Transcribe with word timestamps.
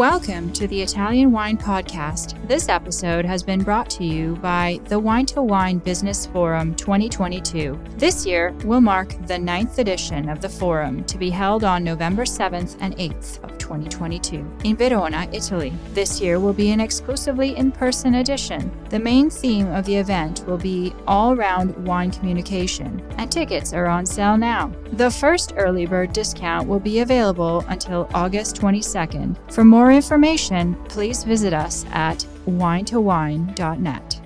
Welcome 0.00 0.50
to 0.54 0.66
the 0.66 0.80
Italian 0.80 1.30
Wine 1.30 1.58
Podcast. 1.58 2.34
This 2.48 2.70
episode 2.70 3.26
has 3.26 3.42
been 3.42 3.62
brought 3.62 3.90
to 3.90 4.02
you 4.02 4.34
by 4.36 4.80
the 4.86 4.98
Wine 4.98 5.26
to 5.26 5.42
Wine 5.42 5.76
Business 5.76 6.24
Forum 6.24 6.74
2022. 6.74 7.78
This 7.98 8.24
year 8.24 8.52
will 8.64 8.80
mark 8.80 9.14
the 9.26 9.38
ninth 9.38 9.78
edition 9.78 10.30
of 10.30 10.40
the 10.40 10.48
forum 10.48 11.04
to 11.04 11.18
be 11.18 11.28
held 11.28 11.64
on 11.64 11.84
November 11.84 12.24
7th 12.24 12.78
and 12.80 12.96
8th 12.96 13.44
of 13.44 13.49
2022 13.70 14.44
in 14.64 14.76
Verona, 14.76 15.28
Italy. 15.32 15.72
This 15.94 16.20
year 16.20 16.40
will 16.40 16.52
be 16.52 16.72
an 16.72 16.80
exclusively 16.80 17.56
in 17.56 17.70
person 17.70 18.16
edition. 18.16 18.70
The 18.88 18.98
main 18.98 19.30
theme 19.30 19.68
of 19.68 19.84
the 19.84 19.94
event 19.96 20.44
will 20.46 20.58
be 20.58 20.92
all 21.06 21.36
round 21.36 21.76
wine 21.86 22.10
communication, 22.10 23.00
and 23.16 23.30
tickets 23.30 23.72
are 23.72 23.86
on 23.86 24.04
sale 24.06 24.36
now. 24.36 24.72
The 24.94 25.10
first 25.10 25.54
early 25.56 25.86
bird 25.86 26.12
discount 26.12 26.66
will 26.66 26.80
be 26.80 26.98
available 26.98 27.64
until 27.68 28.08
August 28.12 28.56
22nd. 28.56 29.36
For 29.52 29.64
more 29.64 29.92
information, 29.92 30.74
please 30.88 31.22
visit 31.22 31.52
us 31.52 31.84
at 31.92 32.26
winetowine.net. 32.46 34.19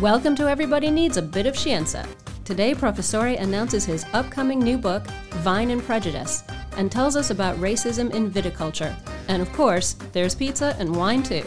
Welcome 0.00 0.36
to 0.36 0.46
Everybody 0.46 0.90
Needs 0.90 1.16
a 1.16 1.22
Bit 1.22 1.46
of 1.46 1.56
Scienza. 1.56 2.06
Today, 2.44 2.74
Professore 2.74 3.28
announces 3.28 3.86
his 3.86 4.04
upcoming 4.12 4.58
new 4.58 4.76
book, 4.76 5.06
Vine 5.42 5.70
and 5.70 5.82
Prejudice, 5.82 6.44
and 6.76 6.92
tells 6.92 7.16
us 7.16 7.30
about 7.30 7.56
racism 7.56 8.12
in 8.12 8.30
viticulture. 8.30 8.94
And 9.28 9.40
of 9.40 9.50
course, 9.54 9.96
there's 10.12 10.34
pizza 10.34 10.76
and 10.78 10.94
wine 10.94 11.22
too. 11.22 11.44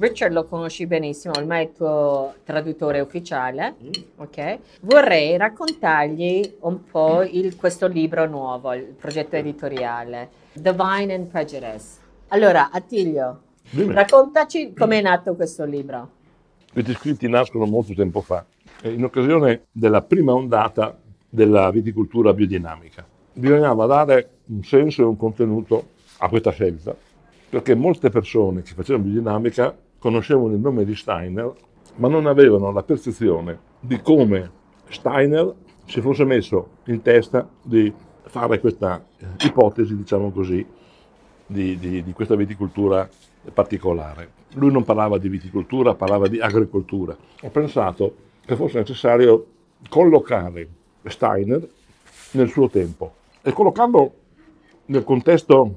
Richard 0.00 0.32
lo 0.32 0.46
conosci 0.46 0.84
benissimo, 0.88 1.34
ormai 1.36 1.66
è 1.66 1.68
il 1.68 1.72
tuo 1.76 2.34
traduttore 2.44 2.98
ufficiale, 2.98 3.76
mm. 3.80 3.90
ok? 4.16 4.58
Vorrei 4.80 5.36
raccontargli 5.36 6.56
un 6.62 6.82
po' 6.90 7.22
il- 7.22 7.54
questo 7.54 7.86
libro 7.86 8.26
nuovo, 8.26 8.72
il 8.74 8.82
progetto 8.82 9.36
editoriale, 9.36 10.28
Divine 10.54 11.14
and 11.14 11.26
Prejudice. 11.28 11.84
Allora, 12.30 12.70
Attilio, 12.72 13.42
Dimmi. 13.70 13.92
raccontaci 13.92 14.72
com'è 14.72 15.00
nato 15.00 15.34
questo 15.34 15.64
libro. 15.64 16.10
Questi 16.72 16.92
scritti 16.94 17.28
nascono 17.28 17.64
molto 17.66 17.94
tempo 17.94 18.20
fa, 18.20 18.44
eh, 18.82 18.92
in 18.92 19.04
occasione 19.04 19.66
della 19.72 20.02
prima 20.02 20.32
ondata 20.32 20.98
della 21.28 21.70
viticoltura 21.70 22.32
biodinamica. 22.32 23.06
Bisognava 23.32 23.86
dare 23.86 24.30
un 24.46 24.62
senso 24.62 25.02
e 25.02 25.04
un 25.04 25.16
contenuto 25.16 25.88
a 26.18 26.28
questa 26.28 26.50
scelta, 26.50 26.94
perché 27.48 27.74
molte 27.74 28.10
persone 28.10 28.62
che 28.62 28.72
facevano 28.74 29.04
biodinamica 29.04 29.76
conoscevano 29.98 30.52
il 30.52 30.60
nome 30.60 30.84
di 30.84 30.94
Steiner, 30.94 31.52
ma 31.96 32.08
non 32.08 32.26
avevano 32.26 32.70
la 32.72 32.82
percezione 32.82 33.58
di 33.80 34.00
come 34.00 34.50
Steiner 34.88 35.54
si 35.86 36.00
fosse 36.00 36.24
messo 36.24 36.68
in 36.86 37.00
testa 37.02 37.48
di 37.62 37.92
fare 38.24 38.60
questa 38.60 39.04
ipotesi, 39.44 39.96
diciamo 39.96 40.30
così, 40.30 40.64
di, 41.46 41.78
di- 41.78 42.02
di 42.02 42.12
questa 42.12 42.34
viticoltura 42.34 43.08
particolare. 43.52 44.30
Lui 44.54 44.72
non 44.72 44.84
parlava 44.84 45.18
di 45.18 45.28
viticoltura, 45.28 45.94
parlava 45.94 46.28
di 46.28 46.40
agricoltura. 46.40 47.16
Ho 47.42 47.50
pensato 47.50 48.14
che 48.44 48.56
fosse 48.56 48.78
necessario 48.78 49.46
collocare 49.88 50.68
Steiner 51.04 51.66
nel 52.32 52.48
suo 52.48 52.68
tempo 52.68 53.14
e 53.42 53.52
collocarlo 53.52 54.14
nel 54.86 55.04
contesto 55.04 55.74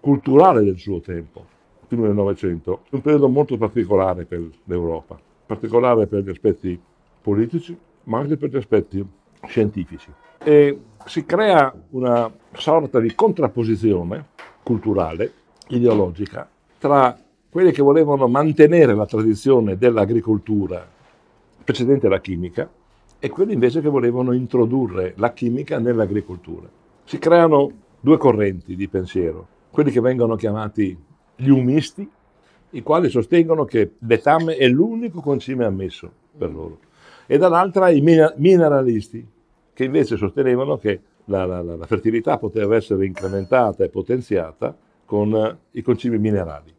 culturale 0.00 0.62
del 0.62 0.78
suo 0.78 1.00
tempo, 1.00 1.44
prima 1.86 2.06
del 2.06 2.14
Novecento, 2.14 2.82
un 2.90 3.00
periodo 3.00 3.28
molto 3.28 3.56
particolare 3.56 4.24
per 4.24 4.42
l'Europa, 4.64 5.18
particolare 5.46 6.06
per 6.06 6.24
gli 6.24 6.30
aspetti 6.30 6.80
politici, 7.20 7.76
ma 8.04 8.18
anche 8.18 8.36
per 8.36 8.50
gli 8.50 8.56
aspetti 8.56 9.04
scientifici. 9.46 10.10
E 10.42 10.80
si 11.06 11.24
crea 11.24 11.72
una 11.90 12.30
sorta 12.52 12.98
di 12.98 13.14
contrapposizione 13.14 14.26
culturale, 14.62 15.32
ideologica, 15.68 16.48
tra 16.78 17.18
quelli 17.48 17.72
che 17.72 17.82
volevano 17.82 18.28
mantenere 18.28 18.94
la 18.94 19.06
tradizione 19.06 19.76
dell'agricoltura 19.76 20.86
precedente 21.64 22.06
alla 22.06 22.20
chimica 22.20 22.68
e 23.18 23.28
quelli 23.28 23.52
invece 23.52 23.80
che 23.80 23.88
volevano 23.88 24.32
introdurre 24.32 25.12
la 25.16 25.32
chimica 25.32 25.78
nell'agricoltura. 25.78 26.68
Si 27.04 27.18
creano 27.18 27.70
due 28.00 28.16
correnti 28.16 28.74
di 28.74 28.88
pensiero, 28.88 29.46
quelli 29.70 29.90
che 29.90 30.00
vengono 30.00 30.34
chiamati 30.34 30.96
gli 31.36 31.48
umisti, 31.48 32.08
i 32.70 32.82
quali 32.82 33.10
sostengono 33.10 33.64
che 33.64 33.92
l'etame 33.98 34.56
è 34.56 34.66
l'unico 34.66 35.20
concime 35.20 35.64
ammesso 35.64 36.10
per 36.36 36.50
loro, 36.50 36.78
e 37.26 37.38
dall'altra 37.38 37.90
i 37.90 38.00
mineralisti, 38.00 39.24
che 39.72 39.84
invece 39.84 40.16
sostenevano 40.16 40.76
che 40.76 41.00
la, 41.26 41.44
la- 41.44 41.62
la- 41.62 41.86
fertilità 41.86 42.38
poteva 42.38 42.76
essere 42.76 43.06
incrementata 43.06 43.84
e 43.84 43.88
potenziata 43.88 44.76
con 45.04 45.34
eh, 45.34 45.56
i 45.72 45.82
concimi 45.82 46.18
minerali. 46.18 46.72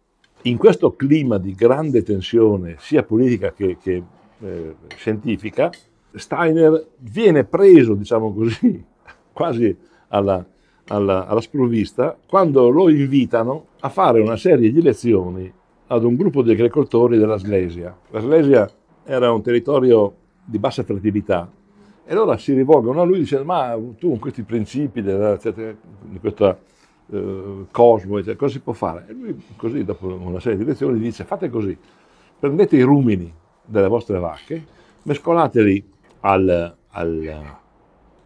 In 0.43 0.57
questo 0.57 0.95
clima 0.95 1.37
di 1.37 1.53
grande 1.53 2.03
tensione, 2.03 2.75
sia 2.79 3.03
politica 3.03 3.53
che, 3.53 3.77
che, 3.81 4.03
eh, 4.39 4.75
scientifica, 4.95 5.71
Steiner 6.13 6.85
viene 6.97 7.45
preso, 7.45 7.93
diciamo 7.93 8.33
così, 8.33 8.83
quasi 9.31 9.75
alla, 10.09 10.45
alla, 10.87 11.25
alla 11.27 11.41
sprovvista, 11.41 12.17
quando 12.27 12.69
lo 12.69 12.89
invitano 12.89 13.67
a 13.79 13.89
fare 13.89 14.19
una 14.19 14.37
serie 14.37 14.71
di 14.71 14.81
lezioni 14.81 15.51
ad 15.87 16.03
un 16.03 16.15
gruppo 16.15 16.41
di 16.41 16.51
agricoltori 16.51 17.17
della 17.17 17.37
Slesia. 17.37 17.97
La 18.09 18.19
Slesia 18.19 18.69
era 19.05 19.31
un 19.31 19.41
territorio 19.41 20.15
di 20.43 20.59
bassa 20.59 20.83
fertilità 20.83 21.49
e 22.05 22.11
allora 22.11 22.37
si 22.37 22.53
rivolgono 22.53 23.01
a 23.01 23.05
lui 23.05 23.19
dicendo 23.19 23.45
ma 23.45 23.77
tu 23.97 24.09
con 24.09 24.19
questi 24.19 24.43
principi 24.43 25.01
di 25.01 26.19
questo 26.19 26.57
eh, 27.11 27.65
cosmo, 27.71 28.17
eccetera, 28.17 28.37
cosa 28.37 28.53
si 28.53 28.59
può 28.59 28.73
fare? 28.73 29.05
E 29.07 29.13
lui 29.13 29.43
così 29.55 29.83
dopo 29.83 30.07
una 30.07 30.39
serie 30.39 30.57
di 30.57 30.65
lezioni 30.65 30.99
dice 30.99 31.23
fate 31.23 31.49
così, 31.49 31.77
prendete 32.39 32.75
i 32.75 32.81
rumini 32.81 33.33
delle 33.65 33.87
vostre 33.87 34.19
vacche, 34.19 34.65
mescolateli 35.03 35.91
al, 36.21 36.75
al, 36.89 37.55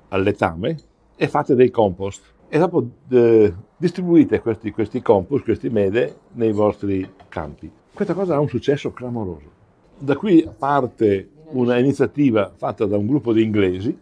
al 0.09 0.21
letame 0.23 0.77
e 1.15 1.27
fate 1.27 1.55
dei 1.55 1.69
compost. 1.69 2.33
E 2.49 2.57
dopo 2.57 2.87
eh, 3.09 3.53
distribuite 3.75 4.39
questi, 4.39 4.71
questi 4.71 5.01
compost, 5.01 5.43
questi 5.43 5.69
mede 5.69 6.15
nei 6.33 6.51
vostri 6.51 7.07
campi. 7.27 7.69
Questa 7.93 8.13
cosa 8.13 8.35
ha 8.35 8.39
un 8.39 8.47
successo 8.47 8.91
clamoroso. 8.91 9.51
Da 9.99 10.15
qui 10.15 10.47
parte 10.57 11.29
una 11.49 11.77
iniziativa 11.77 12.51
fatta 12.55 12.85
da 12.85 12.97
un 12.97 13.07
gruppo 13.07 13.33
di 13.33 13.43
inglesi, 13.43 13.97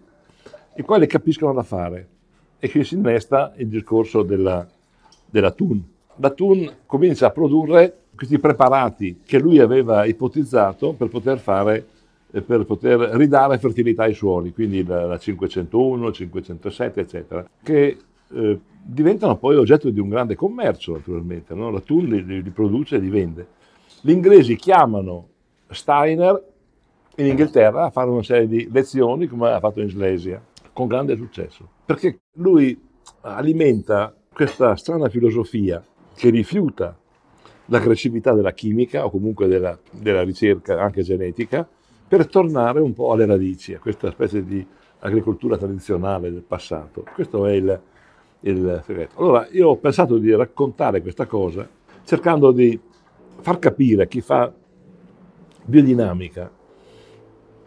i 0.78 0.82
quali 0.82 1.08
capiscono 1.08 1.54
da 1.54 1.64
fare 1.64 2.08
e 2.60 2.70
qui 2.70 2.84
si 2.84 2.96
innesta 2.96 3.54
il 3.58 3.68
discorso 3.68 4.24
della, 4.24 4.68
della 5.30 5.52
Thun. 5.52 5.84
La 6.18 6.32
Thun 6.32 6.70
comincia 6.86 7.28
a 7.28 7.32
produrre 7.32 7.98
questi 8.16 8.40
preparati 8.40 9.22
che 9.26 9.40
lui 9.40 9.60
aveva 9.60 10.06
ipotizzato 10.06 10.94
per 10.94 11.10
poter 11.10 11.38
fare 11.40 11.88
eh, 12.32 12.42
per 12.42 12.66
poter 12.66 13.00
ridare 13.16 13.58
fertilità 13.60 14.04
ai 14.04 14.14
suoli, 14.14 14.52
quindi 14.52 14.84
la, 14.84 15.06
la 15.06 15.18
501, 15.18 16.12
507, 16.12 17.00
eccetera, 17.00 17.48
che 17.64 17.98
eh, 18.34 18.60
diventano 18.82 19.38
poi 19.38 19.56
oggetto 19.56 19.90
di 19.90 20.00
un 20.00 20.10
grande 20.10 20.36
commercio, 20.36 20.94
naturalmente. 20.94 21.54
no? 21.54 21.70
La 21.72 21.80
Thun 21.80 22.06
li, 22.06 22.26
li- 22.26 22.42
li 22.42 22.50
produce 22.50 22.96
e 22.96 23.00
li 23.00 23.10
vende. 23.10 23.48
Gli 24.02 24.12
inglesi 24.12 24.56
chiamano 24.56 25.28
Steiner 25.70 26.42
in 27.18 27.28
Inghilterra 27.28 27.86
a 27.86 27.90
fare 27.90 28.09
una 28.09 28.24
serie 28.24 28.48
di 28.48 28.70
lezioni, 28.72 29.28
come 29.28 29.50
ha 29.50 29.59
fatto 29.59 29.81
in 29.81 29.90
Slesia, 29.90 30.44
con 30.74 30.88
grande 30.88 31.16
successo, 31.16 31.68
perché 31.86 32.20
lui 32.34 32.80
alimenta 33.22 34.14
questa 34.34 34.76
strana 34.76 35.09
filosofia 35.09 35.84
che 36.16 36.29
rifiuta 36.29 36.97
l'aggressività 37.67 38.34
della 38.34 38.52
chimica 38.52 39.06
o 39.06 39.09
comunque 39.09 39.47
della, 39.47 39.78
della 39.91 40.23
ricerca 40.23 40.82
anche 40.82 41.02
genetica 41.02 41.67
per 42.08 42.28
tornare 42.28 42.79
un 42.79 42.94
po' 42.94 43.12
alle 43.12 43.26
radici, 43.26 43.73
a 43.73 43.79
questa 43.79 44.12
specie 44.12 44.44
di 44.44 44.66
agricoltura 45.00 45.58
tradizionale 45.58 46.32
del 46.32 46.44
passato. 46.44 47.06
Questo 47.14 47.46
è 47.46 47.53
il, 47.53 47.82
il 48.41 48.82
segreto. 48.85 49.20
Allora, 49.20 49.47
io 49.52 49.70
ho 49.70 49.78
pensato 49.78 50.17
di 50.17 50.34
raccontare 50.35 51.02
questa 51.02 51.26
cosa 51.26 51.67
cercando 52.03 52.52
di 52.52 52.79
far 53.40 53.58
capire 53.59 54.08
chi 54.08 54.22
fa 54.22 54.52
biodinamica 55.64 56.52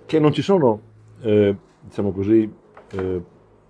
che 0.08 0.18
non 0.18 0.32
ci 0.32 0.40
sono, 0.40 0.80
eh, 1.20 1.54
diciamo 1.82 2.12
così, 2.12 2.50
eh, 2.92 3.22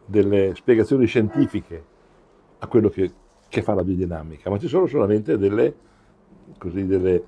delle 0.06 0.52
spiegazioni 0.55 1.05
scientifiche 1.06 1.85
a 2.61 2.67
quello 2.69 2.88
che, 2.90 3.11
che 3.49 3.61
fa 3.61 3.75
la 3.75 3.82
biodinamica, 3.82 4.49
ma 4.49 4.56
ci 4.56 4.69
sono 4.69 4.87
solamente 4.87 5.37
delle, 5.37 5.75
così, 6.56 6.87
delle 6.87 7.25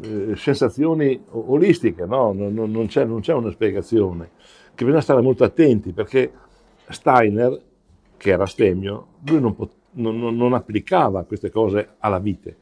eh, 0.00 0.34
sensazioni 0.34 1.22
olistiche, 1.30 2.04
no? 2.04 2.32
non, 2.32 2.52
non- 2.52 2.72
non 2.72 2.86
c'è, 2.86 3.04
non 3.04 3.20
c'è 3.20 3.32
una 3.32 3.52
spiegazione, 3.52 4.30
che 4.74 4.84
bisogna 4.84 5.02
stare 5.02 5.20
molto 5.20 5.44
attenti 5.44 5.92
perché 5.92 6.32
Steiner, 6.88 7.56
che 8.16 8.30
era 8.30 8.46
stemio, 8.46 9.06
lui 9.24 9.40
non, 9.40 9.54
pot- 9.54 9.76
non 9.92 10.52
applicava 10.52 11.22
queste 11.22 11.48
cose 11.48 11.90
alla 12.00 12.18
vite, 12.18 12.56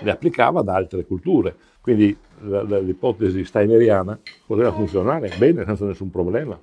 le 0.00 0.10
applicava 0.10 0.58
ad 0.58 0.68
altre 0.68 1.04
culture. 1.04 1.54
Quindi 1.80 2.16
l'ipotesi 2.40 3.44
steineriana 3.44 4.18
poteva 4.46 4.72
funzionare 4.72 5.32
bene 5.38 5.64
senza 5.64 5.86
nessun 5.86 6.10
problema. 6.10 6.58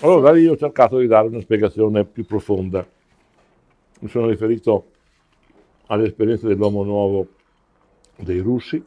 Allora 0.00 0.20
da 0.20 0.32
lì 0.32 0.46
ho 0.46 0.56
cercato 0.56 0.98
di 0.98 1.06
dare 1.06 1.28
una 1.28 1.40
spiegazione 1.40 2.04
più 2.04 2.24
profonda. 2.24 2.86
Mi 4.00 4.08
sono 4.08 4.28
riferito 4.28 4.86
all'esperienza 5.86 6.46
dell'uomo 6.46 6.84
nuovo 6.84 7.26
dei 8.16 8.38
russi, 8.38 8.82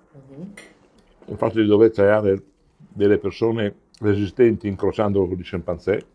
il 1.26 1.38
fatto 1.38 1.60
di 1.60 1.66
dover 1.66 1.92
creare 1.92 2.42
delle 2.88 3.18
persone 3.18 3.76
resistenti 4.00 4.68
incrociandolo 4.68 5.28
con 5.28 5.40
i 5.40 5.44
scimpanzé 5.44 6.06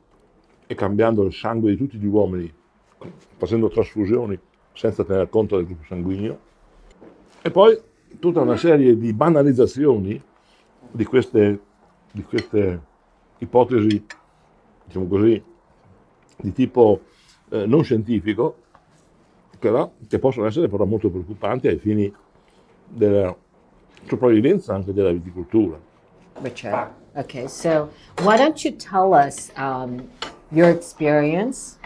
e 0.67 0.75
cambiando 0.75 1.25
il 1.25 1.33
sangue 1.33 1.71
di 1.71 1.77
tutti 1.77 1.97
gli 1.97 2.07
uomini, 2.07 2.53
facendo 3.37 3.69
trasfusioni 3.69 4.39
senza 4.73 5.05
tener 5.05 5.29
conto 5.29 5.57
del 5.57 5.67
gruppo 5.67 5.85
sanguigno. 5.85 6.39
E 7.43 7.51
poi 7.51 7.79
tutta 8.19 8.41
una 8.41 8.57
serie 8.57 8.97
di 8.97 9.13
banalizzazioni 9.13 10.23
di 10.91 11.05
queste, 11.05 11.61
di 12.13 12.23
queste 12.23 12.81
ipotesi, 13.39 14.05
diciamo 14.87 15.07
così, 15.07 15.43
di 16.37 16.53
tipo 16.53 17.01
eh, 17.51 17.67
non 17.67 17.83
scientifico, 17.83 18.57
però, 19.59 19.91
che 20.07 20.19
possono 20.19 20.47
essere 20.47 20.69
però 20.69 20.85
molto 20.85 21.11
preoccupanti 21.11 21.69
ai 21.69 21.79
fini 21.79 22.13
della 22.87 23.35
sopravvivenza 24.07 24.75
anche 24.75 24.93
della 24.93 25.11
viticoltura. 25.11 25.79
Richard. 26.41 26.93
Okay, 27.17 27.49
so 27.49 27.91
why 28.23 28.37
don't 28.37 28.65
you 28.65 28.71
tell 28.77 29.13
us 29.13 29.51
um, 29.57 30.09
your 30.53 30.69
experience, 30.71 31.79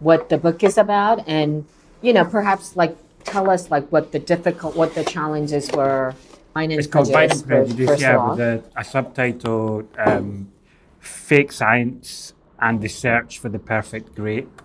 what 0.00 0.28
the 0.28 0.36
book 0.36 0.62
is 0.64 0.76
about, 0.76 1.22
and 1.28 1.64
you 2.00 2.12
know 2.12 2.24
perhaps 2.24 2.74
like 2.74 2.96
tell 3.24 3.50
us 3.50 3.70
like 3.70 3.90
what 3.90 4.12
the 4.12 4.18
difficult, 4.18 4.76
what 4.76 4.94
the 4.94 5.04
challenges 5.04 5.70
were. 5.72 6.14
Wine 6.54 6.70
and 6.70 6.78
It's 6.78 6.88
called 6.88 7.10
Vine 7.10 7.30
and 7.30 7.46
Prejudice, 7.46 7.74
Prejudice, 7.74 7.88
first 7.88 8.02
yeah, 8.02 8.18
of 8.18 8.30
with 8.30 8.40
a, 8.40 8.62
a 8.76 8.84
subtitle 8.84 9.88
um, 9.98 10.52
Fake 11.00 11.50
Science 11.50 12.34
and 12.60 12.80
the 12.80 12.88
Search 12.88 13.38
for 13.38 13.48
the 13.48 13.58
Perfect 13.58 14.14
Grape. 14.14 14.62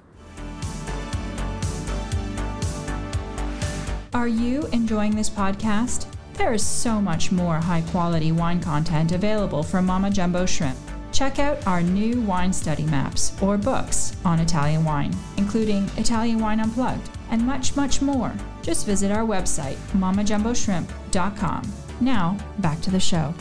Are 4.13 4.27
you 4.27 4.65
enjoying 4.73 5.15
this 5.15 5.29
podcast? 5.29 6.07
There 6.33 6.53
is 6.53 6.65
so 6.65 7.01
much 7.01 7.31
more 7.31 7.55
high 7.55 7.81
quality 7.81 8.31
wine 8.31 8.61
content 8.61 9.11
available 9.11 9.63
from 9.63 9.85
Mama 9.85 10.09
Jumbo 10.09 10.45
Shrimp. 10.45 10.77
Check 11.17 11.39
out 11.39 11.65
our 11.65 11.81
new 11.81 12.21
wine 12.21 12.53
study 12.53 12.83
maps 12.83 13.33
or 13.41 13.57
books 13.57 14.15
on 14.23 14.39
Italian 14.39 14.85
wine, 14.85 15.11
including 15.37 15.89
Italian 15.97 16.37
Wine 16.37 16.59
Unplugged 16.59 17.09
and 17.31 17.41
much, 17.41 17.75
much 17.75 18.03
more. 18.03 18.31
Just 18.61 18.85
visit 18.85 19.09
our 19.09 19.25
website, 19.25 19.77
mamajumboshrimp.com. 19.93 21.63
Now, 22.01 22.37
back 22.59 22.81
to 22.81 22.91
the 22.91 22.99
show. 22.99 23.33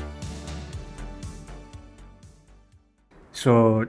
So 3.33 3.85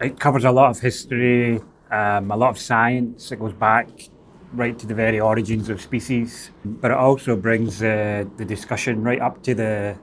it 0.00 0.18
covers 0.18 0.44
a 0.46 0.50
lot 0.50 0.70
of 0.70 0.80
history, 0.80 1.60
um, 1.90 2.30
a 2.30 2.36
lot 2.38 2.48
of 2.48 2.58
science. 2.58 3.32
It 3.32 3.38
goes 3.38 3.52
back 3.52 3.90
right 4.54 4.78
to 4.78 4.86
the 4.86 4.94
very 4.94 5.20
origins 5.20 5.68
of 5.68 5.82
species, 5.82 6.52
but 6.64 6.90
it 6.90 6.96
also 6.96 7.36
brings 7.36 7.82
uh, 7.82 8.24
the 8.38 8.46
discussion 8.46 9.02
right 9.02 9.20
up 9.20 9.42
to 9.42 9.54
the 9.54 9.98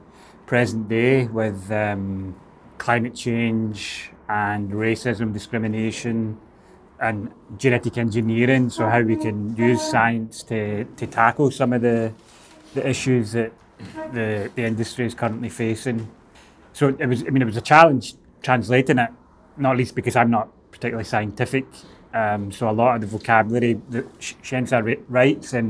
present 0.46 0.88
day 0.88 1.26
with 1.26 1.72
um, 1.72 2.36
climate 2.84 3.16
change 3.16 4.12
and 4.28 4.70
racism, 4.72 5.32
discrimination, 5.32 6.38
and 7.00 7.32
genetic 7.58 7.98
engineering. 7.98 8.70
So 8.70 8.90
how 8.90 9.02
we 9.02 9.16
can 9.16 9.56
use 9.56 9.82
science 9.82 10.44
to, 10.44 10.84
to 10.84 11.08
tackle 11.08 11.50
some 11.52 11.72
of 11.72 11.82
the 11.82 12.14
the 12.76 12.84
issues 12.94 13.32
that 13.32 13.52
the 14.12 14.52
the 14.56 14.64
industry 14.72 15.06
is 15.06 15.16
currently 15.16 15.50
facing. 15.50 16.00
So 16.74 16.90
it 16.90 17.08
was. 17.08 17.24
I 17.24 17.30
mean, 17.30 17.42
it 17.42 17.46
was 17.54 17.58
a 17.58 17.68
challenge 17.74 18.16
translating 18.42 18.98
it, 18.98 19.12
not 19.56 19.78
least 19.78 19.96
because 19.96 20.16
I'm 20.18 20.32
not 20.32 20.48
particularly 20.72 21.06
scientific. 21.06 21.66
Um, 22.14 22.52
so 22.52 22.70
a 22.70 22.76
lot 22.82 22.96
of 22.96 23.02
the 23.02 23.08
vocabulary 23.08 23.74
that 23.90 24.06
Shensa 24.20 24.78
writes 25.08 25.54
in 25.54 25.68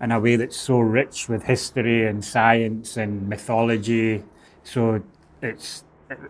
in 0.00 0.10
a 0.10 0.18
way 0.18 0.34
that's 0.36 0.56
so 0.56 0.80
rich 0.80 1.28
with 1.28 1.44
history 1.44 2.06
and 2.08 2.24
science 2.24 2.96
and 2.96 3.28
mythology. 3.28 4.24
So 4.64 5.02
it's 5.40 5.84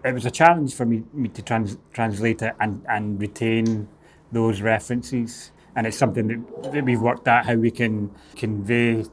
it, 0.04 0.12
was 0.12 0.26
a 0.26 0.30
challenge 0.30 0.74
for 0.74 0.84
me, 0.84 1.02
me 1.12 1.28
to 1.28 1.42
trans, 1.42 1.78
translate 1.92 2.42
it 2.42 2.54
and, 2.60 2.84
and 2.88 3.20
retain 3.20 3.88
those 4.32 4.60
references. 4.60 5.52
And 5.76 5.86
it's 5.86 5.96
something 5.96 6.26
that, 6.28 6.72
that 6.72 6.84
we've 6.84 7.00
worked 7.00 7.28
at 7.28 7.46
how 7.46 7.54
we 7.54 7.70
can 7.70 8.10
convey 8.36 9.04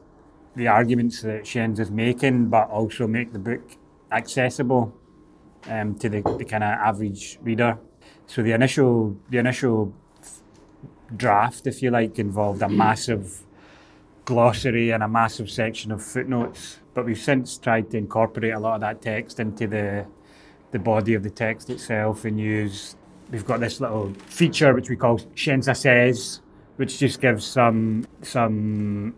the 0.56 0.68
arguments 0.68 1.22
that 1.22 1.46
Shens 1.46 1.78
is 1.78 1.90
making, 1.90 2.48
but 2.48 2.70
also 2.70 3.06
make 3.06 3.32
the 3.32 3.38
book 3.38 3.76
accessible 4.10 4.94
um, 5.68 5.94
to 5.96 6.08
the, 6.08 6.22
the 6.38 6.44
kind 6.44 6.64
of 6.64 6.70
average 6.70 7.38
reader. 7.42 7.78
So 8.26 8.42
the 8.42 8.52
initial 8.52 9.16
the 9.28 9.38
initial 9.38 9.92
draft, 11.14 11.66
if 11.66 11.82
you 11.82 11.90
like, 11.90 12.18
involved 12.18 12.62
a 12.62 12.68
massive 12.68 13.42
glossary 14.24 14.90
and 14.90 15.02
a 15.02 15.08
massive 15.08 15.50
section 15.50 15.92
of 15.92 16.02
footnotes. 16.02 16.78
But 16.94 17.04
we've 17.04 17.18
since 17.18 17.58
tried 17.58 17.90
to 17.90 17.98
incorporate 17.98 18.54
a 18.54 18.58
lot 18.58 18.76
of 18.76 18.80
that 18.80 19.02
text 19.02 19.38
into 19.38 19.66
the 19.66 20.06
the 20.70 20.78
body 20.78 21.14
of 21.14 21.22
the 21.22 21.30
text 21.30 21.70
itself 21.70 22.24
and 22.24 22.38
use 22.38 22.96
we've 23.30 23.44
got 23.44 23.60
this 23.60 23.80
little 23.80 24.12
feature 24.26 24.74
which 24.74 24.88
we 24.88 24.96
call 24.96 25.18
Shenza 25.34 25.76
Says, 25.76 26.40
which 26.76 26.98
just 26.98 27.20
gives 27.20 27.44
some 27.44 28.06
some 28.22 29.14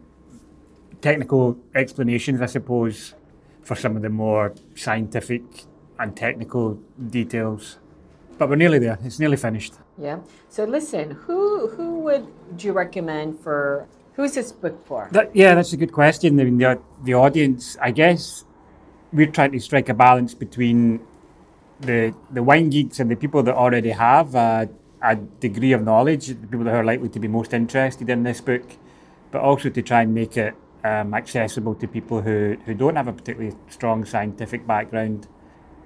technical 1.01 1.57
explanations, 1.75 2.41
I 2.41 2.47
suppose, 2.47 3.15
for 3.63 3.75
some 3.75 3.97
of 3.97 4.03
the 4.03 4.09
more 4.09 4.55
scientific 4.75 5.43
and 5.99 6.17
technical 6.17 6.75
details. 7.11 7.79
But 8.37 8.49
we're 8.49 8.57
nearly 8.57 8.79
there. 8.79 8.99
It's 9.03 9.19
nearly 9.19 9.37
finished. 9.37 9.75
Yeah. 10.01 10.21
So 10.49 10.65
listen, 10.65 11.11
who 11.11 11.69
who 11.69 12.01
would 12.01 12.27
you 12.59 12.73
recommend 12.73 13.41
for? 13.41 13.87
Who's 14.15 14.35
this 14.35 14.51
book 14.51 14.85
for? 14.85 15.09
That, 15.13 15.35
yeah, 15.35 15.55
that's 15.55 15.73
a 15.73 15.77
good 15.77 15.93
question. 15.93 16.41
I 16.41 16.45
mean, 16.45 16.59
the, 16.59 16.81
the 17.05 17.15
audience, 17.15 17.77
I 17.81 17.93
guess, 17.93 18.45
we're 19.13 19.31
trying 19.31 19.53
to 19.53 19.61
strike 19.61 19.89
a 19.89 19.95
balance 19.95 20.35
between 20.35 20.99
the 21.81 22.15
the 22.31 22.43
wine 22.43 22.71
geeks 22.71 23.01
and 23.01 23.11
the 23.11 23.17
people 23.17 23.43
that 23.43 23.55
already 23.55 23.91
have 23.91 24.35
a, 24.35 24.69
a 25.03 25.17
degree 25.17 25.73
of 25.73 25.83
knowledge, 25.83 26.29
the 26.29 26.47
people 26.47 26.65
that 26.65 26.75
are 26.75 26.85
likely 26.85 27.09
to 27.09 27.21
be 27.21 27.29
most 27.29 27.55
interested 27.55 28.09
in 28.11 28.23
this 28.23 28.41
book, 28.41 28.65
but 29.31 29.41
also 29.41 29.71
to 29.71 29.83
try 29.83 30.03
and 30.03 30.15
make 30.15 30.37
it 30.37 30.55
um, 30.85 31.15
accessible 31.15 31.75
to 31.77 31.87
people 31.89 32.23
who, 32.23 32.57
who 32.65 32.75
don't 32.75 32.97
have 32.97 33.09
a 33.09 33.13
particularly 33.13 33.57
strong 33.69 34.05
scientific 34.05 34.67
background. 34.67 35.29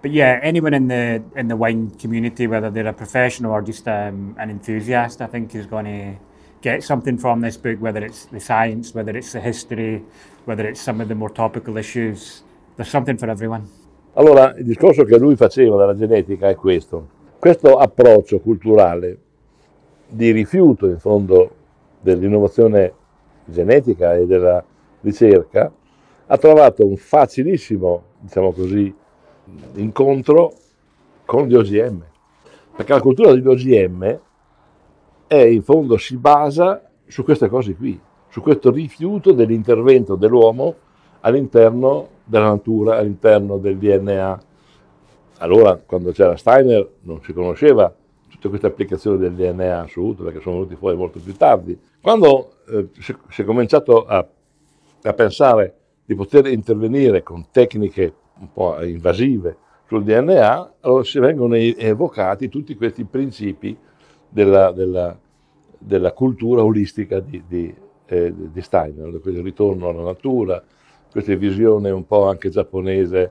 But 0.00 0.11
yeah, 0.11 0.40
anyone 0.42 0.75
in 0.75 0.88
the 0.88 1.22
in 1.37 1.49
the 1.49 1.56
wine 1.56 1.90
community, 1.90 2.46
whether 2.46 2.70
they're 2.70 2.88
a 2.88 2.92
professional 2.92 3.52
or 3.52 3.62
just 3.62 3.87
um, 3.87 4.34
an 4.38 4.50
enthusiast, 4.50 5.20
I 5.20 5.26
think 5.26 5.54
is 5.54 5.66
going 5.66 5.84
to 5.84 6.16
get 6.61 6.82
something 6.82 7.18
from 7.18 7.40
this 7.40 7.56
book, 7.56 7.80
whether 7.80 8.04
it's 8.04 8.26
the 8.26 8.40
science, 8.40 8.94
whether 8.94 9.16
it's 9.16 9.32
the 9.32 9.40
history, 9.40 10.02
whether 10.44 10.66
it's 10.66 10.80
some 10.80 11.00
of 11.00 11.08
the 11.08 11.14
more 11.14 11.30
topical 11.30 11.76
issues. 11.76 12.42
There's 12.76 12.88
something 12.90 13.16
for 13.16 13.28
everyone. 13.28 13.68
Allora, 14.14 14.54
il 14.57 14.64
discorso 14.64 15.04
che 15.04 15.16
lui 15.19 15.37
faceva 15.37 15.78
della 15.78 15.95
genetica 15.95 16.49
è 16.50 16.54
questo. 16.54 17.09
Questo 17.38 17.78
approccio 17.78 18.40
culturale 18.40 19.19
di 20.07 20.31
rifiuto, 20.33 20.87
in 20.87 20.99
fondo, 20.99 21.50
dell'innovazione 21.99 22.92
genetica 23.47 24.14
e 24.14 24.26
della 24.26 24.62
ricerca 25.00 25.73
ha 26.26 26.37
trovato 26.37 26.85
un 26.85 26.97
facilissimo, 26.97 28.02
diciamo 28.21 28.52
così, 28.52 28.95
incontro 29.76 30.52
con 31.25 31.47
gli 31.47 31.54
OGM. 31.54 32.04
Perché 32.76 32.92
la 32.92 33.00
cultura 33.00 33.33
degli 33.33 33.47
OGM 33.47 34.21
è, 35.26 35.37
in 35.37 35.62
fondo, 35.62 35.97
si 35.97 36.19
basa 36.19 36.87
su 37.07 37.25
queste 37.25 37.49
cose 37.49 37.75
qui, 37.75 37.99
su 38.28 38.42
questo 38.42 38.71
rifiuto 38.71 39.33
dell'intervento 39.33 40.16
dell'uomo 40.16 40.75
all'interno 41.22 42.08
della 42.24 42.48
natura, 42.48 42.98
all'interno 42.98 43.58
del 43.58 43.76
DNA. 43.78 44.42
Allora, 45.38 45.76
quando 45.76 46.12
c'era 46.12 46.36
Steiner, 46.36 46.88
non 47.00 47.20
si 47.22 47.32
conosceva 47.32 47.92
tutte 48.28 48.48
queste 48.48 48.66
applicazioni 48.66 49.18
del 49.18 49.32
DNA 49.32 49.80
assoluto, 49.80 50.22
perché 50.22 50.40
sono 50.40 50.56
venuti 50.56 50.76
fuori 50.76 50.96
molto 50.96 51.18
più 51.18 51.34
tardi. 51.34 51.78
Quando 52.00 52.52
eh, 52.68 52.88
si, 53.00 53.42
è 53.42 53.44
cominciato 53.44 54.04
a, 54.04 54.26
a 55.02 55.12
pensare 55.12 55.74
di 56.04 56.14
poter 56.14 56.46
intervenire 56.46 57.22
con 57.22 57.46
tecniche 57.50 58.14
un 58.38 58.52
po' 58.52 58.82
invasive 58.82 59.56
sul 59.86 60.04
DNA, 60.04 60.74
allora 60.80 61.04
si 61.04 61.18
vengono 61.18 61.54
evocati 61.54 62.48
tutti 62.48 62.74
questi 62.76 63.04
principi 63.04 63.76
della, 64.28 64.72
della- 64.72 65.16
della 65.84 66.12
cultura 66.12 66.62
olistica 66.62 67.20
di, 67.20 67.42
di, 67.46 67.74
eh, 68.06 68.32
di 68.34 68.60
Steiner, 68.60 69.20
il 69.24 69.42
ritorno 69.42 69.88
alla 69.88 70.02
natura, 70.02 70.62
questa 71.12 71.35
visione 71.35 71.90
un 71.90 72.07
po' 72.07 72.26
anche 72.26 72.49
giapponese 72.49 73.31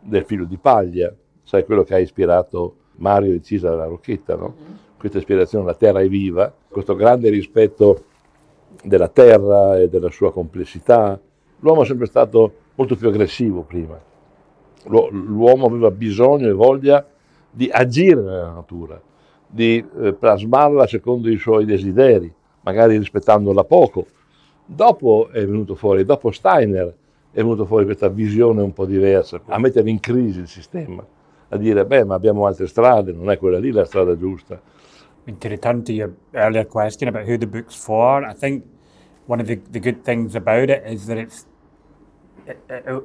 del 0.00 0.24
filo 0.24 0.44
di 0.44 0.56
paglia, 0.56 1.14
sai 1.44 1.64
quello 1.64 1.84
che 1.84 1.94
ha 1.94 1.98
ispirato 1.98 2.74
Mario 2.96 3.32
e 3.32 3.40
Cisa 3.40 3.70
della 3.70 3.84
Rocchetta, 3.84 4.34
no? 4.34 4.54
Questa 4.98 5.18
ispirazione, 5.18 5.64
la 5.64 5.74
terra 5.74 6.00
è 6.00 6.08
viva, 6.08 6.52
questo 6.68 6.96
grande 6.96 7.30
rispetto 7.30 8.04
della 8.82 9.08
terra 9.08 9.78
e 9.78 9.88
della 9.88 10.10
sua 10.10 10.32
complessità. 10.32 11.18
L'uomo 11.60 11.82
è 11.82 11.86
sempre 11.86 12.06
stato 12.06 12.52
molto 12.74 12.96
più 12.96 13.08
aggressivo 13.08 13.62
prima, 13.62 13.98
l'uomo 14.88 15.66
aveva 15.66 15.90
bisogno 15.92 16.48
e 16.48 16.52
voglia 16.52 17.06
di 17.48 17.68
agire 17.70 18.20
nella 18.20 18.50
natura, 18.52 19.00
di 19.46 19.84
eh, 20.00 20.12
plasmarla 20.14 20.86
secondo 20.88 21.30
i 21.30 21.38
suoi 21.38 21.64
desideri, 21.64 22.32
magari 22.62 22.98
rispettandola 22.98 23.62
poco. 23.62 24.06
Dopo 24.66 25.28
è 25.30 25.44
venuto 25.44 25.74
fuori, 25.74 26.04
dopo 26.04 26.30
Steiner 26.30 26.94
è 27.32 27.36
venuta 27.36 27.64
fuori 27.64 27.84
questa 27.84 28.08
visione 28.08 28.62
un 28.62 28.72
po' 28.72 28.86
diversa, 28.86 29.40
a 29.46 29.58
mettere 29.58 29.88
in 29.88 30.00
crisi 30.00 30.40
il 30.40 30.48
sistema, 30.48 31.04
a 31.48 31.56
dire 31.56 31.84
beh 31.84 32.04
ma 32.04 32.14
abbiamo 32.14 32.46
altre 32.46 32.66
strade, 32.66 33.12
non 33.12 33.30
è 33.30 33.38
quella 33.38 33.58
lì 33.58 33.70
la 33.70 33.84
strada 33.84 34.16
giusta. 34.16 34.60
to 35.38 35.48
return 35.48 35.84
to 35.84 35.92
your 35.92 36.12
earlier 36.34 36.64
question 36.64 37.06
about 37.06 37.24
who 37.24 37.38
the 37.38 37.46
book's 37.46 37.74
for, 37.74 38.24
I 38.24 38.32
think 38.32 38.64
one 39.26 39.40
of 39.40 39.46
the, 39.46 39.56
the 39.70 39.78
good 39.78 40.04
things 40.04 40.34
about 40.34 40.70
it 40.70 40.82
is 40.86 41.06
that 41.06 41.18
it's, 41.18 41.46
it, 42.46 42.58
it, 42.68 43.04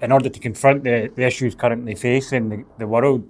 in 0.00 0.12
order 0.12 0.28
to 0.28 0.40
confront 0.40 0.84
the, 0.84 1.10
the 1.14 1.24
issues 1.24 1.54
currently 1.54 1.94
facing 1.94 2.48
the, 2.48 2.64
the 2.78 2.86
world, 2.86 3.28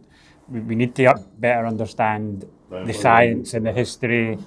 we, 0.49 0.61
we 0.61 0.75
need 0.75 0.95
to 0.97 1.15
better 1.39 1.67
understand 1.67 2.45
the 2.71 2.93
science 2.93 3.55
and 3.55 3.67
the 3.67 3.73
history 3.73 4.39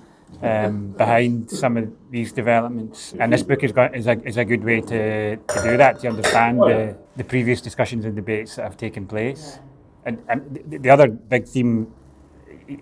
um, 0.41 0.91
behind 0.91 1.49
some 1.49 1.77
of 1.77 1.91
these 2.09 2.31
developments. 2.31 3.13
And 3.19 3.31
this 3.31 3.43
book 3.43 3.63
is, 3.63 3.71
got, 3.71 3.95
is, 3.95 4.07
a, 4.07 4.21
is 4.27 4.37
a 4.37 4.45
good 4.45 4.63
way 4.63 4.81
to, 4.81 5.37
to 5.37 5.63
do 5.63 5.77
that, 5.77 5.99
to 5.99 6.07
understand 6.09 6.59
the, 6.59 6.97
the 7.15 7.23
previous 7.23 7.61
discussions 7.61 8.05
and 8.05 8.15
debates 8.15 8.55
that 8.55 8.63
have 8.63 8.77
taken 8.77 9.05
place. 9.05 9.59
And, 10.05 10.23
and 10.27 10.59
the, 10.67 10.77
the 10.77 10.89
other 10.89 11.07
big 11.07 11.47
theme 11.47 11.93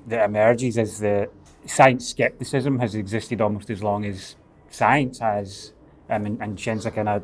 that 0.08 0.26
emerges 0.26 0.78
is 0.78 1.00
that 1.00 1.32
science 1.66 2.08
skepticism 2.08 2.80
has 2.80 2.96
existed 2.96 3.42
almost 3.42 3.70
as 3.70 3.84
long 3.84 4.06
as 4.06 4.36
science 4.70 5.20
has, 5.20 5.74
um, 6.10 6.26
and, 6.26 6.42
and 6.42 6.58
Shenza 6.58 6.94
kind 6.94 7.10
of 7.10 7.24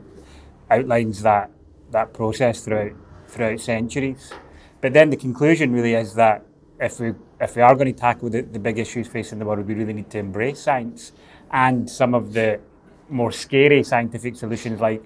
outlines 0.70 1.22
that 1.22 1.52
that 1.92 2.14
process 2.14 2.62
throughout 2.62 2.92
throughout 3.28 3.60
centuries. 3.60 4.34
But 4.82 4.94
then 4.94 5.10
the 5.10 5.18
conclusion 5.18 5.72
really 5.72 5.94
is 5.94 6.16
that 6.16 6.46
if 6.80 7.00
we 7.00 7.14
if 7.40 7.56
we 7.56 7.62
are 7.62 7.76
going 7.76 7.94
to 7.94 8.00
tackle 8.00 8.30
the, 8.30 8.42
the 8.42 8.60
big 8.60 8.80
issues 8.80 9.08
facing 9.08 9.40
the 9.40 9.46
world, 9.46 9.66
we 9.68 9.74
really 9.74 9.94
need 9.94 10.10
to 10.10 10.20
embrace 10.20 10.60
science 10.60 11.12
and 11.52 11.90
some 11.90 12.14
of 12.14 12.34
the 12.34 12.60
more 13.10 13.32
scary 13.32 13.84
scientific 13.84 14.36
solutions 14.36 14.80
like 14.80 15.04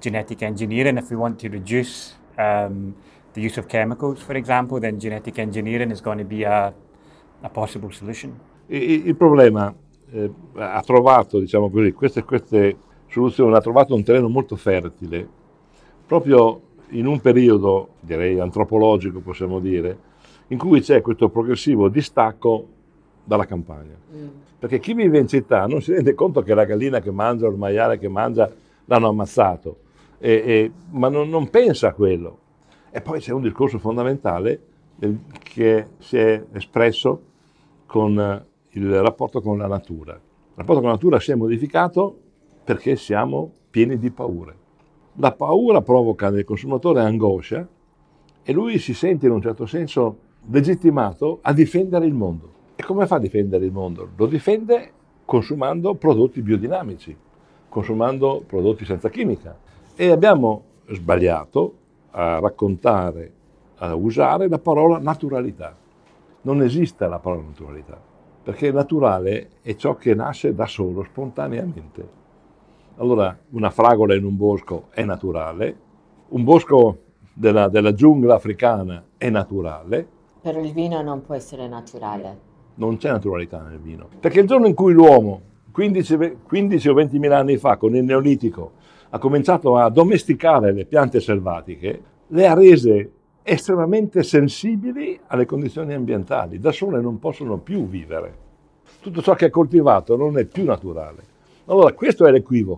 genetic 0.00 0.42
engineering. 0.42 0.98
If 0.98 1.10
we 1.10 1.16
want 1.16 1.38
to 1.40 1.48
reduce 1.48 2.14
um, 2.36 2.94
the 3.32 3.40
use 3.40 3.58
of 3.58 3.68
chemicals, 3.68 4.20
for 4.20 4.34
example, 4.34 4.80
then 4.80 4.98
genetic 4.98 5.38
engineering 5.38 5.90
is 5.90 6.00
going 6.00 6.18
to 6.18 6.24
be 6.24 6.42
a, 6.44 6.74
a 7.42 7.48
possible 7.48 7.90
solution. 7.92 8.38
Il, 8.66 9.16
problema 9.16 9.74
eh, 10.12 10.30
ha 10.56 10.82
trovato, 10.82 11.38
diciamo 11.38 11.70
così, 11.70 11.92
queste, 11.92 12.22
queste 12.22 12.76
soluzioni, 13.08 13.54
ha 13.54 13.60
trovato 13.60 13.94
un 13.94 14.02
terreno 14.02 14.28
molto 14.28 14.56
fertile, 14.56 15.26
proprio 16.06 16.60
in 16.90 17.06
un 17.06 17.20
periodo, 17.20 17.94
direi 18.00 18.38
antropologico 18.38 19.20
possiamo 19.20 19.58
dire, 19.58 19.96
in 20.48 20.58
cui 20.58 20.80
c'è 20.80 21.00
questo 21.00 21.28
progressivo 21.28 21.88
distacco 21.88 22.66
dalla 23.24 23.46
campagna. 23.46 23.96
Mm. 24.14 24.28
Perché 24.58 24.80
chi 24.80 24.94
vive 24.94 25.18
in 25.18 25.28
città 25.28 25.66
non 25.66 25.82
si 25.82 25.92
rende 25.92 26.14
conto 26.14 26.42
che 26.42 26.54
la 26.54 26.64
gallina 26.64 27.00
che 27.00 27.10
mangia 27.10 27.46
o 27.46 27.50
il 27.50 27.56
maiale 27.56 27.98
che 27.98 28.08
mangia 28.08 28.50
l'hanno 28.86 29.08
ammazzato, 29.08 29.76
e, 30.18 30.32
e, 30.32 30.72
ma 30.90 31.08
non, 31.08 31.28
non, 31.28 31.48
pensa 31.50 31.88
a 31.88 31.92
quello. 31.92 32.38
E 32.90 33.00
poi 33.00 33.20
c'è 33.20 33.32
un 33.32 33.42
discorso 33.42 33.78
fondamentale 33.78 34.60
che 35.30 35.86
si 35.98 36.16
è 36.16 36.42
espresso 36.52 37.22
con 37.86 38.44
il 38.70 39.00
rapporto 39.00 39.40
con 39.40 39.58
la 39.58 39.66
natura. 39.66 40.14
Il 40.14 40.54
rapporto 40.54 40.80
con 40.80 40.88
la 40.88 40.94
natura 40.94 41.20
si 41.20 41.30
è 41.30 41.34
modificato 41.34 42.18
perché 42.64 42.96
siamo 42.96 43.52
pieni 43.70 43.98
di 43.98 44.10
paure. 44.10 44.56
La 45.20 45.32
paura 45.32 45.82
provoca 45.82 46.30
nel 46.30 46.44
consumatore 46.44 47.00
angoscia 47.00 47.66
e 48.42 48.52
lui 48.52 48.78
si 48.78 48.94
sente 48.94 49.26
in 49.26 49.32
un 49.32 49.42
certo 49.42 49.66
senso 49.66 50.18
legittimato 50.50 51.38
a 51.42 51.52
difendere 51.52 52.06
il 52.06 52.14
mondo. 52.14 52.52
E 52.76 52.82
come 52.84 53.06
fa 53.06 53.16
a 53.16 53.20
difendere 53.20 53.64
il 53.64 53.72
mondo? 53.72 54.10
Lo 54.16 54.26
difende 54.26 54.92
consumando 55.24 55.94
prodotti 55.94 56.40
biodinamici, 56.42 57.16
consumando 57.68 58.42
prodotti 58.46 58.84
senza 58.84 59.10
chimica. 59.10 59.56
E 59.94 60.10
abbiamo 60.10 60.62
sbagliato 60.88 61.74
a 62.12 62.38
raccontare, 62.38 63.32
a 63.76 63.94
usare 63.94 64.48
la 64.48 64.58
parola 64.58 64.98
naturalità. 64.98 65.76
Non 66.42 66.62
esiste 66.62 67.06
la 67.06 67.18
parola 67.18 67.42
naturalità, 67.42 68.00
perché 68.42 68.70
naturale 68.70 69.50
è 69.60 69.74
ciò 69.74 69.96
che 69.96 70.14
nasce 70.14 70.54
da 70.54 70.66
solo, 70.66 71.02
spontaneamente. 71.02 72.16
Allora, 72.96 73.36
una 73.50 73.70
fragola 73.70 74.14
in 74.14 74.24
un 74.24 74.36
bosco 74.36 74.86
è 74.90 75.04
naturale, 75.04 75.76
un 76.28 76.44
bosco 76.44 76.98
della, 77.34 77.68
della 77.68 77.92
giungla 77.92 78.34
africana 78.34 79.04
è 79.16 79.28
naturale, 79.30 80.16
però 80.40 80.60
il 80.60 80.72
vino 80.72 81.02
non 81.02 81.22
può 81.22 81.34
essere 81.34 81.68
naturale. 81.68 82.46
Non 82.74 82.96
c'è 82.96 83.10
naturalità 83.10 83.60
nel 83.62 83.78
vino. 83.78 84.08
Perché 84.20 84.40
il 84.40 84.46
giorno 84.46 84.66
in 84.66 84.74
cui 84.74 84.92
l'uomo, 84.92 85.40
15, 85.72 86.38
15 86.42 86.88
o 86.88 86.94
20 86.94 87.18
mila 87.18 87.38
anni 87.38 87.56
fa, 87.56 87.76
con 87.76 87.94
il 87.94 88.04
Neolitico, 88.04 88.72
ha 89.10 89.18
cominciato 89.18 89.76
a 89.76 89.88
domesticare 89.90 90.72
le 90.72 90.84
piante 90.84 91.20
selvatiche, 91.20 92.02
le 92.26 92.46
ha 92.46 92.54
rese 92.54 93.12
estremamente 93.42 94.22
sensibili 94.22 95.18
alle 95.28 95.46
condizioni 95.46 95.94
ambientali. 95.94 96.58
Da 96.58 96.72
sole 96.72 97.00
non 97.00 97.18
possono 97.18 97.58
più 97.58 97.86
vivere. 97.86 98.46
Tutto 99.00 99.22
ciò 99.22 99.34
che 99.34 99.46
è 99.46 99.50
coltivato 99.50 100.16
non 100.16 100.38
è 100.38 100.44
più 100.44 100.64
naturale. 100.64 101.22
Allora, 101.66 101.92
questo 101.92 102.26
è 102.26 102.30
l'equivoco. 102.30 102.77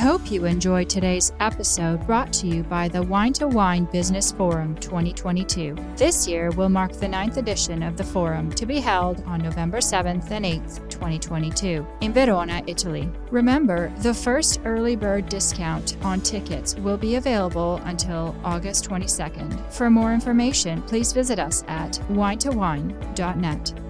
Hope 0.00 0.30
you 0.30 0.46
enjoyed 0.46 0.88
today's 0.88 1.34
episode 1.40 2.06
brought 2.06 2.32
to 2.32 2.46
you 2.46 2.62
by 2.62 2.88
the 2.88 3.02
Wine 3.02 3.34
to 3.34 3.46
Wine 3.46 3.84
Business 3.84 4.32
Forum 4.32 4.74
2022. 4.76 5.76
This 5.94 6.26
year 6.26 6.50
will 6.52 6.70
mark 6.70 6.92
the 6.92 7.06
ninth 7.06 7.36
edition 7.36 7.82
of 7.82 7.98
the 7.98 8.04
forum 8.04 8.50
to 8.52 8.64
be 8.64 8.80
held 8.80 9.22
on 9.26 9.42
November 9.42 9.76
7th 9.76 10.30
and 10.30 10.46
8th, 10.46 10.88
2022, 10.88 11.86
in 12.00 12.14
Verona, 12.14 12.62
Italy. 12.66 13.10
Remember, 13.30 13.92
the 13.98 14.14
first 14.14 14.62
early 14.64 14.96
bird 14.96 15.28
discount 15.28 15.98
on 16.00 16.22
tickets 16.22 16.76
will 16.76 16.96
be 16.96 17.16
available 17.16 17.76
until 17.84 18.34
August 18.42 18.88
22nd. 18.88 19.70
For 19.70 19.90
more 19.90 20.14
information, 20.14 20.80
please 20.80 21.12
visit 21.12 21.38
us 21.38 21.62
at 21.68 22.00
winetowine.net. 22.08 23.89